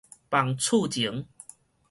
[0.31, 1.27] 房厝前